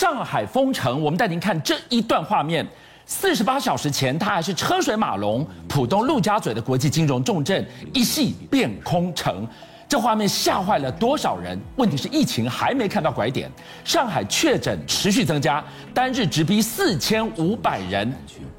[0.00, 2.66] 上海封城，我们带您看这一段画面。
[3.04, 7.62] 四十八小时前，它还是车水马龙，浦东陆家嘴的国际金融重镇，
[7.92, 9.46] 一夕变空城。
[9.86, 11.60] 这画面吓坏了多少人？
[11.76, 13.52] 问题是疫情还没看到拐点，
[13.84, 18.10] 上海确诊持续增加，单日直逼四千五百人。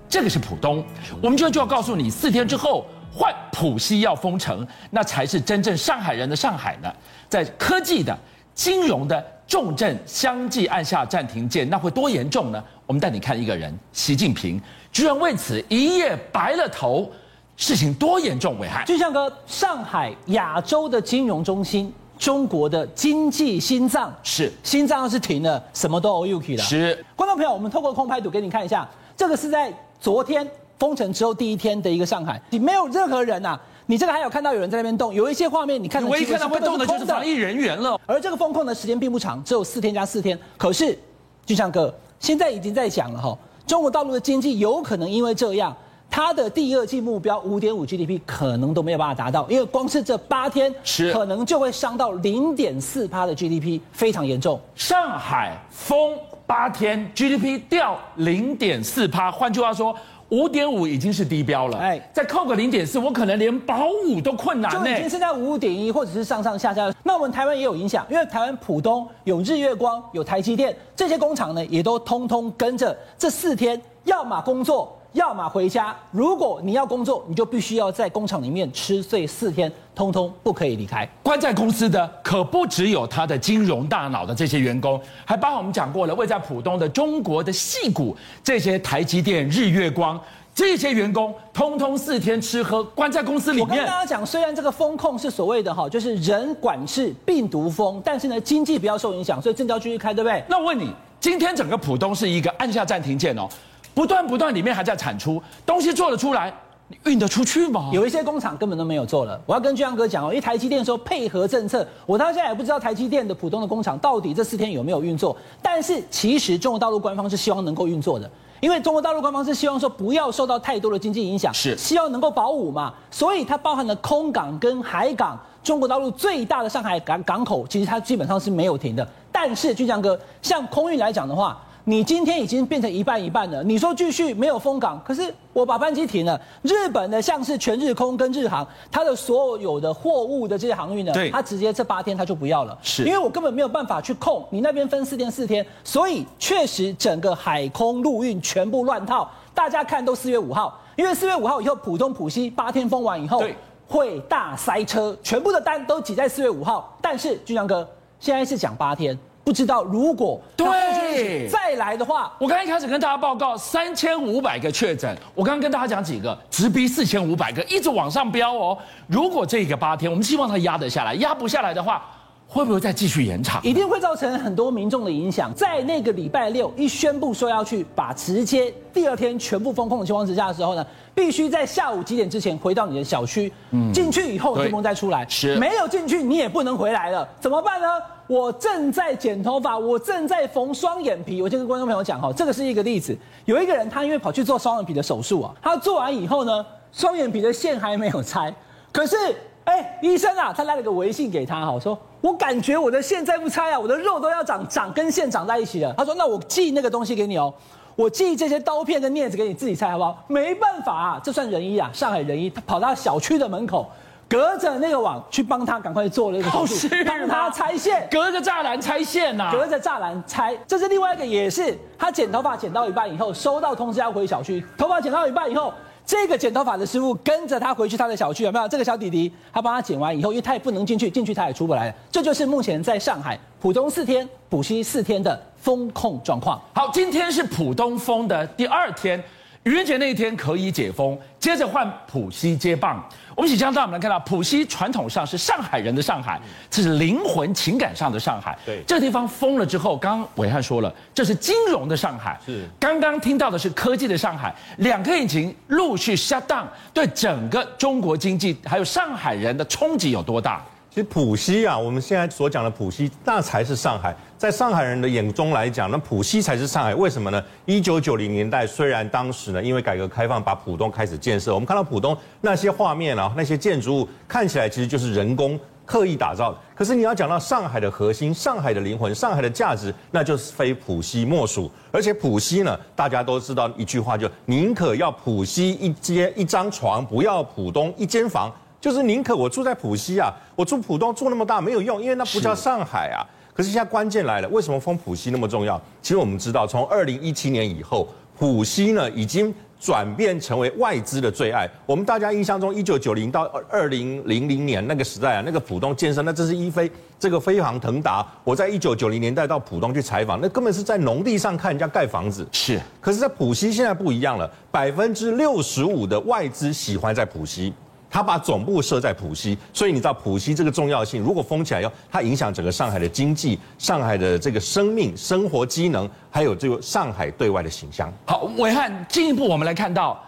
[0.08, 0.86] 这个是浦东，
[1.24, 6.94] 我们就就要告诉你，四天之后换浦西要封城，那才是真正上海人的上海呢。
[7.28, 8.16] 在科技的、
[8.62, 12.64] 金融的重镇相继按下暂停键，那会多严重呢？
[12.86, 14.62] 我们带你看一个人，习近平
[14.92, 17.12] 居然为此一夜白了头。
[17.58, 18.60] 事情多严重？
[18.60, 18.86] 危害！
[18.86, 26.64] 就像个，上海亚洲的金融中心，中国的经济心脏是心脏要是停了，什么都 OK 了。
[26.64, 28.88] 是观众朋友，我们透过空拍图给你看一下，
[29.18, 38.00] 这个是在昨天封城之后第一天的一个上海，你没有任何人呐、啊，你这个还有看到有人在那边动，有一些画面你看，唯一看到会动的就是防疫人员了。
[38.06, 40.40] 而这个封控的时间并不长，只有四天加四天。
[40.58, 40.98] 可是
[41.46, 45.76] 俊相哥现在已经在讲了哈，中国大陆的经济有可能因为这样。
[46.10, 54.60] 它的第二季目标五点五 GDP 可能都没有办法达到，因为光是这八天，是可能就会伤到零点四趴的 GDP，非常严重。
[54.76, 59.96] 上海封八天，GDP 掉零点四趴，换句话说，
[60.32, 61.78] 五点五已经是低标了。
[61.78, 64.72] 哎，再扣个零点四，我可能连保五都困难。
[64.72, 66.90] 就已经是在五点一，或者是上上下下。
[67.04, 74.98] 那我们台湾也有影响，因为台湾浦东有日月光，有台积电，这些工厂呢也都通通跟着这四天，要么工作。
[75.14, 81.08] 要么回家，如果你要工作，你就必须要在工厂里面吃睡四天，通通不可以离开。
[81.22, 90.18] 关在公司的可不只有他的金融大脑的这些员工，还包括我们讲过了，位在浦东的中国的矽谷，这些台积电、日月光
[90.56, 93.70] 这些员工，通通四天吃喝关在公司里面。
[93.70, 100.42] 我跟大家讲，虽然这个风控是所谓的哈，就是人管制病毒风，但是呢，经济不要受影响，所以正交继续开，对不对？
[100.48, 100.90] 那我问你，
[101.20, 103.50] 今天整个浦东是一个按下暂停键哦。
[103.94, 106.54] 不断不断，里面还在产出东西，做得出来，
[106.88, 107.90] 你运得出去吗？
[107.92, 109.40] 有一些工厂根本都没有做了。
[109.46, 115.36] 我要跟俊相哥讲哦，因为台积电说配合政策，我到现在也不知道台积电的普通的工厂到底这四天有没有运作。
[115.62, 118.30] 但是其实中国大陆官方是希望能够运作的，
[118.60, 122.94] 因为中国大陆官方是希望说不要受到太多的经济影响，是希望能够保五嘛。
[123.10, 129.08] 所以它包含了空港跟海港，中国大陆最大的上海港港口，其实它基本上是没有停的。
[129.32, 131.62] 但是俊相哥，像空运来讲的话。
[131.92, 133.62] 你今天已经变成一半一半了。
[133.66, 135.22] 你说继续没有封港，可是
[135.52, 136.40] 我把班机停了。
[136.62, 144.42] 日本的像是全日空跟日航，它的所有的货物的这些航运呢，它直接这八天它就不要了，是因为我根本没有办法去控。
[144.52, 149.30] 你那边分四天四天，所以确实整个海空陆运全部乱套。
[149.54, 153.44] 大家看都四月五号，因为四月五号以后，浦东浦西八天封完以后，
[153.86, 156.98] 会大塞车，全部的单都挤在四月五号。
[157.02, 157.86] 但是俊相哥
[158.18, 159.20] 现在是讲八天。
[159.44, 168.78] 不知道如果对再来的话，我刚刚一开始跟大家报告三千五百个确诊，我刚刚跟大家讲几个，直逼四千五百个，一直往上飙哦。
[169.08, 172.06] 如果这个八天，我们希望它压得下来，压不下来的话，
[172.48, 173.60] 会不会再继续延长？
[173.64, 175.52] 一定会造成很多民众的影响。
[175.56, 180.86] 在那个礼拜六一宣布说要去把直接第二天全部封控的情况之下的时候呢，
[181.16, 187.88] 必须在下午几点之前回到你的小区，嗯，进去以后就不能再出来，是没有进去你也不能回来了，怎么办呢？
[188.32, 191.42] 我正在剪头发，我正在缝双眼皮。
[191.42, 193.14] 我就跟观众朋友讲哈，这个是一个例子。
[193.44, 198.54] 有一个人他因为跑去做双眼皮的手术啊，他做完以后呢，双眼皮的线还没有拆，
[198.94, 199.18] 可是。
[199.64, 205.94] 哎、医生啊，他来了个微信给他哈，我说我感觉我的线再不拆啊，我的肉都要长长跟线长在一起了。
[205.96, 207.54] 他说那我寄那个东西给你哦，
[207.96, 210.24] 我寄这些刀片跟镊子给你自己拆好不好？
[210.28, 213.88] 没办法啊，这算仁医啊，上海仁医，他跑到小区的门口，
[214.32, 220.58] 隔着那个网去帮他赶快做了一个手术，帮他拆线，隔着栅栏拆线呐、啊，隔着栅栏拆。
[220.66, 225.74] 这是另外一个，也是他剪头发剪到一半以后，收到通知要回小区，头发剪到一半以后。
[226.04, 228.68] 这个剪头发的师傅跟着他回去他的小区，有没有？
[228.68, 231.96] 这个小弟弟他帮他剪完以后，因为他也不能进去，进去他也出不来了。
[232.10, 236.60] 这就是目前在上海浦东四天、浦西四天的风控状况。
[236.74, 239.22] 好，今天是浦东风的第二天。
[239.64, 243.08] 愚人节那一天可以解封，接着换浦西接棒。
[243.36, 248.58] 我们请江导，我们来看到浦西传统上是上海人的上海，这是灵魂情感上的上海。
[248.66, 252.40] 对，这个地方封了之后，刚刚暐瀚说了，这是金融的上海。
[252.44, 260.66] 是，刚刚听到的是科技的上海，两个引擎陆续 shut down，对整个中国经济还有上海人的冲击有多大？
[260.94, 264.14] 其实浦西啊，我们现在所讲的浦西，那才是上海。
[264.38, 266.94] 在上海人的眼中来讲，那浦西才是上海。
[266.94, 267.42] 为什么呢？
[267.66, 276.58] 一九九零年代，虽然当时呢，因为改革开放，把浦东开始建设，我们看到浦东那些画面啊，那些建筑物看起来其实就是人工刻意打造的。
[276.76, 281.72] 可是你要讲到上海的核心、上海的灵魂、上海的价值，那就是非浦西莫属。
[281.90, 288.52] 而且浦西呢，大家都知道一句话就，宁可要浦西一间一张床，不要浦东一间房。
[288.82, 293.22] 就是宁可我住在浦西啊，我住浦东住那么大没有用，因为那不叫上海啊。
[293.54, 295.80] 可是现在关键来了，为什么封浦西那么重要？
[296.02, 298.08] 其实我们知道，从二零一七年以后，
[298.40, 301.70] 浦西呢已经转变成为外资的最爱。
[301.86, 306.90] 我们大家印象中，一九九零到二零零零年那个时代啊，那个浦东建设，那真是一飞
[307.20, 308.26] 这个飞黄腾达。
[308.44, 312.48] 我在一九九零年代到浦东去采访，那根本是在农地上看人家盖房子。
[312.54, 317.74] 是，可是，在浦西现在不一样了，百分之六十五的外资喜欢在浦西。
[318.12, 321.24] 他把总部设在浦西，所以你知道浦西这个重要性。
[321.24, 328.12] 如果封起来要，它影响整个上海的经济、上海的这个生命、生活机能，还有这个上海对外的形象。
[328.26, 330.22] 好，伟汉，进一步我们来看到，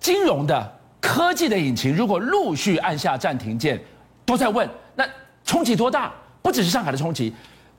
[0.00, 3.80] 金融的、科技的引擎，如果陆续按下暂停键，
[4.26, 5.06] 都在问，那
[5.44, 6.12] 冲击多大？
[6.42, 7.32] 不只是上海的冲击，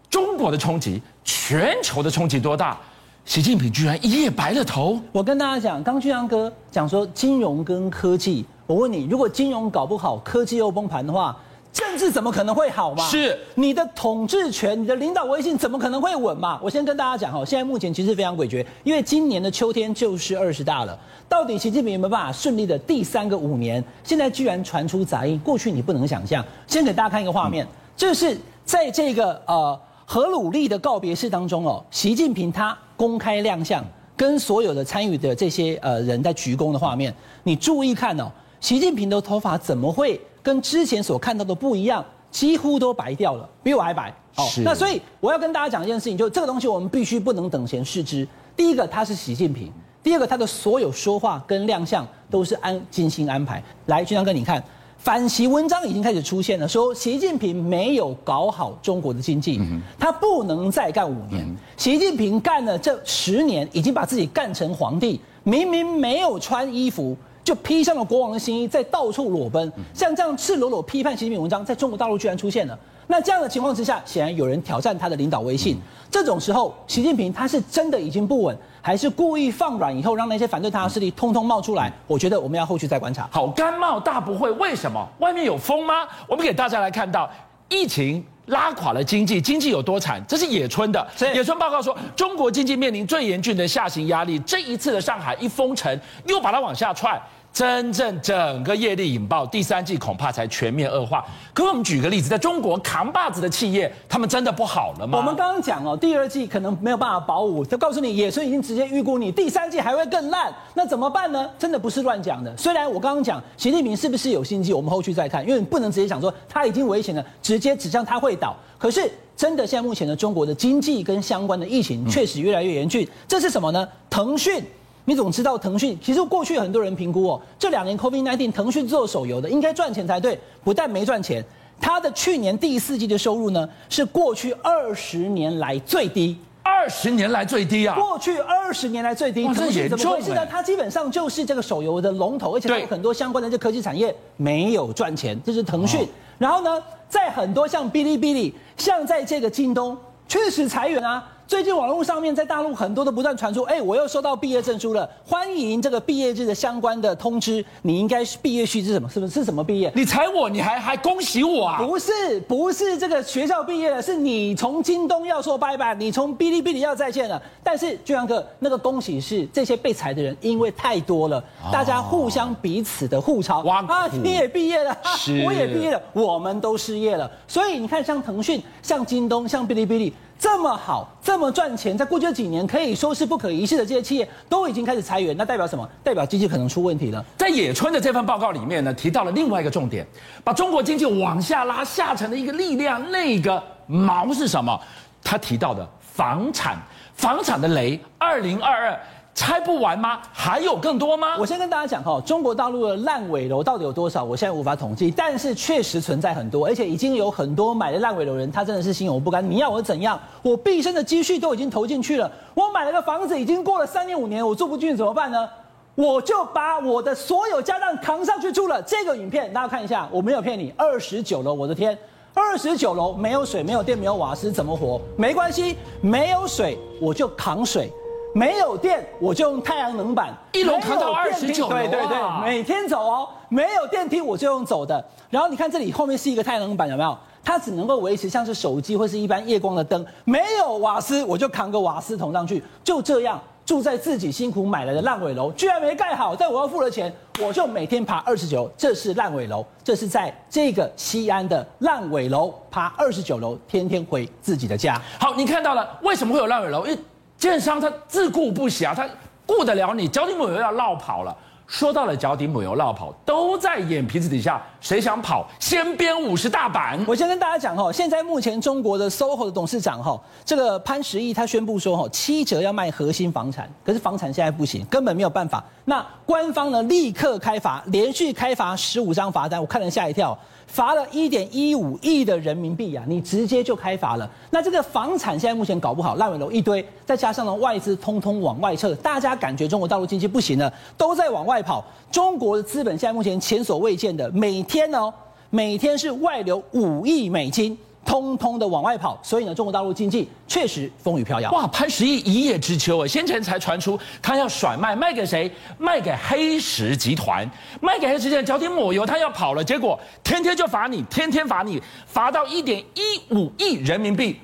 [0.10, 2.80] 中国的冲击，全球的冲击多大？
[3.26, 4.98] 习近平居然一夜白了头。
[5.12, 8.46] 我跟大家讲，刚俊阳哥讲说金融跟科技。
[8.68, 11.38] 我问你，如果金融搞不好，科技又崩盘的话，
[11.72, 13.04] 政治怎么可能会好嘛？
[13.08, 16.60] 是你的统治权、你的领导威信怎么可能会稳嘛？
[16.64, 20.98] 我先跟大家讲哈，现在目前其实非常诡谲，因为今年的秋天就是二十大了，
[21.30, 23.84] 到底习近平有没有办法顺利的第三个五年？
[24.04, 26.44] 现在居然传出杂音，过去你不能想象。
[26.66, 33.86] 先给大家看一个画面，这是在这个呃核武力的告别式当中哦，习近平他公开亮相，
[34.18, 37.14] 跟所有的参与的这些呃人在鞠躬的画面，
[37.44, 38.32] 你注意看哦。
[38.66, 42.04] 习近平的头发怎么会跟之前所看到的不一样？
[42.32, 44.12] 几乎都白掉了，比我还白。
[44.38, 48.28] 哦，那所以我要跟大家讲一件事情，就这个东西我们必须不能等闲视之。
[48.58, 49.68] 第一个，他是习近平；
[50.02, 53.62] 第二个，他的所有说话跟亮相都是安精心安排。
[53.86, 54.64] 来，俊相哥，你看，
[54.98, 59.62] 反习文章已经开始出现了，说习近平没有搞好中国的经济，
[60.00, 61.46] 他不能再干五年。
[61.78, 67.16] 习近平干了这十年，已经把自己干成皇帝，明明没有穿衣服。
[67.46, 72.78] 就披上了国王的新衣，在到处裸奔，像这样赤裸裸批判习近平文章，在中国大陆居然出现了。
[73.06, 75.78] 那这样的情况之下，显然有人挑战他的领导威信。
[76.10, 81.94] 这种时候，习近平他是真的已经不稳，还是故意放软以后让那些反对他的势力通通冒出来？
[82.08, 83.30] 我觉得我们要后续再观察。
[83.32, 85.08] 好，甘冒大不会，为什么？
[85.20, 86.08] 外面有风吗？
[86.28, 87.30] 我们给大家来看到
[87.70, 88.26] 疫情。
[88.48, 90.24] 拉垮了经济，经济有多惨？
[90.28, 91.08] 这是野村的。
[91.34, 94.38] 野村报告说，中国经济面临最严峻的下行压力。
[94.46, 97.20] 这一次的上海一封城，又把它往下踹。
[97.56, 101.26] 真正整个业力引爆，第三季恐怕才全面恶化。
[101.54, 105.18] 可我们举个例子，在中国扛把子的企业，他们真的不好了吗？
[105.18, 110.54] 我们刚刚讲哦，第二季可能没有办法保五，就告诉你，野村已经直接预估你第三季还会更烂。
[110.74, 111.50] 那怎么办呢？
[111.58, 112.54] 真的不是乱讲的。
[112.58, 118.54] 虽然我刚刚讲习近平是不是有心机，我们后续再看，因为你不能直接讲说他已经危险了，直接指向他会倒。
[118.78, 123.08] 可是真的，现在目前的中国的经济跟相关的疫情确实越来越严峻。
[123.30, 123.88] 这是什么呢？
[124.10, 124.62] 腾讯。
[125.08, 131.46] 你总知道腾讯，其实过去很多人评估哦，这两年 COVID-19，腾讯做手游的应该赚钱才对，不但没赚钱，
[131.80, 137.96] 它的去年第四季的收入呢是过去二十年来最低，二十年来最低啊！
[137.96, 140.44] 过去二十年来最低，腾讯怎么回事呢？
[140.48, 146.08] 它基本上就是这个手游的龙头，而且它有很多相关的这科技产业没有赚钱，这是腾讯。
[146.40, 149.96] 然后呢，在很多像哔哩哔哩，像在这个京东，
[150.28, 151.32] 确实裁员啊。
[151.48, 157.64] 最近网络上面在大陆很多都不断传出，哎，我又收到毕业证书了，欢迎这个毕业日的相关的通知。
[157.84, 159.08] 你应该是毕业须知什么？
[159.08, 159.92] 是不是是什么毕业？
[159.96, 161.78] 你踩我，你还还恭喜我啊？
[161.78, 167.40] 不是，不是这个学校毕业了，是你从京东要说拜拜，你从哔哩哔哩要再见了。
[167.64, 173.62] 但是俊阳哥，那个恭喜是这些被裁的人，因为太多了，大家互相彼此的互抄。
[173.62, 174.98] 哇啊，你也毕业了，
[175.46, 177.30] 我也毕业了，我们都失业了。
[177.48, 180.12] 所以你看，像腾讯、像京东、像哔哩哔哩。
[180.38, 185.86] 这么好，这这么赚钱，在过去这几年可以说是不可一世的这些企业，都已经开始裁员，那代表什么？
[186.02, 187.22] 代表经济可能出问题了。
[187.36, 190.08] 在野村的这份报告里面呢，提到了另外一个重点，
[190.46, 194.80] 把中国经济往下拉下沉的一个力量，那个矛是什么？
[195.22, 196.78] 他提到的房产，
[197.16, 199.00] 房产的雷，二零二二。
[199.36, 200.22] 拆不完吗？
[200.32, 201.36] 还有更多吗？
[201.38, 204.24] 我先跟大家讲哈，中国大陆的烂尾楼到底有多少？
[204.24, 209.48] 我现在无法统计，但是确实存在很多，而且已经有很多买的烂尾楼人，他真的是心有不甘。
[209.48, 210.18] 你要我怎样？
[210.42, 215.50] 我毕生的积蓄都已经投进去了，我买了个房子，已经过了三年五年，我住不进去怎么办呢？
[215.96, 218.82] 我就把我的所有家当扛上去住了。
[218.84, 221.98] 这个影片大家看一下，我没有骗你，二十九楼，我的天，
[222.34, 225.02] 二十九楼没有水、没有电、没有瓦斯，怎么活？
[225.18, 227.92] 没关系，没有水我就扛水。
[228.36, 235.02] 没有电我就用太阳能板，一楼扛到二十九楼，对对对，每天走哦，没有电梯我就用走的。
[235.30, 237.18] 然后你看这里后面是一个太阳能板，有没有？
[237.42, 243.42] 它只能够维持像是手机或是一般夜光的灯，没有瓦斯我就扛个瓦斯桶上去，就这样。
[243.66, 247.12] 住在自己辛苦买来的烂尾楼，居然没盖好，但我要付了钱，
[247.42, 255.02] 我就每天爬二十九，这是烂尾楼，这是在这个西安的烂尾楼，爬二十九楼，天天回自己的家。
[255.20, 256.86] 好，你看到了，为什么会有烂尾楼？
[256.86, 257.00] 因为
[257.38, 259.08] 建商他自顾不暇，他
[259.46, 261.36] 顾得了你，脚底抹油要绕跑了。
[261.68, 264.62] 说到了脚底抹油绕跑，都在眼皮子底下。
[264.86, 267.04] 谁想跑，先编五十大板。
[267.08, 270.16] 我先跟大家讲哈，现在目前中国的 SOHO 的董事长哈，
[270.46, 275.64] 这个潘石屹他宣布说哈，七折要卖核心房产，可是房产现在不行，根本没有办法。
[275.86, 280.38] 那官方呢，立刻开罚，连续开罚十五张罚单，我看了吓一跳。
[280.68, 283.04] 罚了一点一五亿的人民币呀！
[283.08, 284.28] 你直接就开罚了。
[284.50, 291.86] 那这个房产现在目前搞不好，烂尾楼一堆，再加上呢外资通通往外撤，大家感觉中国大陆经济不行了，都在往外跑。
[292.12, 295.14] 中国的资本现在目前前所未见的，每天天哦，
[295.50, 297.78] 每天是外流五亿美金。
[298.04, 301.50] 通通的往外跑，所以呢，中国大陆经济确实风雨飘摇。
[301.52, 303.08] 哇，潘石屹一叶知秋啊！
[303.08, 305.52] 先前才传出他要甩卖，卖给谁？
[305.80, 307.50] 卖给黑石集团，
[307.82, 309.64] 卖给黑石集团，脚底抹油，他要跑了。
[309.64, 314.40] 结果天天就罚你，天天罚你，罚到一点一五亿人民币，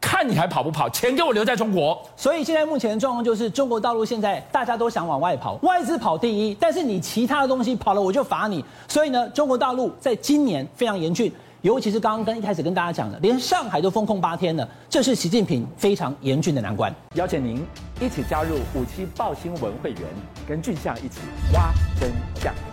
[0.00, 0.88] 看你还跑不跑？
[0.88, 2.00] 钱给我留在中国。
[2.16, 8.64] 所以现在目前的状况就是，中国大陆现在大家都想往外跑，外资跑第一，但是你其他的东西跑了，我就罚你。
[8.88, 11.32] 所以呢，中国大陆在今年非常严峻。
[11.62, 16.90] 尤其是刚刚跟一开始跟大家讲的，连上海都封控八天了，这是习近平非常严峻的难关。
[17.16, 17.62] 邀请您
[18.00, 20.02] 一起加入五七报新闻会员，
[20.48, 21.20] 跟俊相一起
[21.52, 22.10] 挖真
[22.42, 22.69] 相。